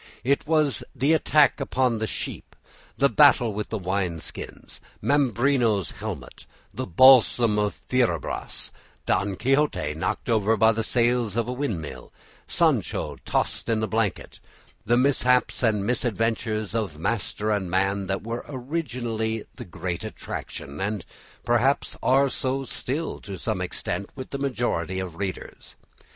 It 0.23 0.47
was 0.47 0.83
the 0.95 1.13
attack 1.13 1.59
upon 1.59 1.99
the 1.99 2.07
sheep, 2.07 2.55
the 2.97 3.07
battle 3.07 3.53
with 3.53 3.69
the 3.69 3.77
wine 3.77 4.19
skins, 4.19 4.81
Mambrino's 4.99 5.91
helmet, 5.91 6.47
the 6.73 6.87
balsam 6.87 7.59
of 7.59 7.75
Fierabras, 7.75 8.71
Don 9.05 9.35
Quixote 9.35 9.93
knocked 9.93 10.27
over 10.27 10.57
by 10.57 10.71
the 10.71 10.81
sails 10.81 11.35
of 11.37 11.45
the 11.45 11.51
windmill, 11.51 12.11
Sancho 12.47 13.17
tossed 13.25 13.69
in 13.69 13.79
the 13.79 13.87
blanket, 13.87 14.39
the 14.83 14.97
mishaps 14.97 15.61
and 15.61 15.85
misadventures 15.85 16.73
of 16.73 16.97
master 16.97 17.51
and 17.51 17.69
man, 17.69 18.07
that 18.07 18.23
were 18.23 18.43
originally 18.49 19.45
the 19.53 19.65
great 19.65 20.03
attraction, 20.03 20.81
and 20.81 21.05
perhaps 21.45 21.95
are 22.01 22.27
so 22.27 22.63
still 22.63 23.19
to 23.21 23.37
some 23.37 23.61
extent 23.61 24.09
with 24.15 24.31
the 24.31 24.39
majority 24.39 24.97
of 24.97 25.17
readers. 25.17 25.75